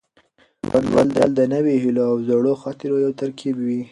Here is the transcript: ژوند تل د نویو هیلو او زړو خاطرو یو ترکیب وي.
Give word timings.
ژوند 0.87 1.09
تل 1.17 1.31
د 1.35 1.41
نویو 1.53 1.81
هیلو 1.83 2.03
او 2.09 2.15
زړو 2.27 2.53
خاطرو 2.61 2.95
یو 3.05 3.11
ترکیب 3.21 3.55
وي. 3.65 3.81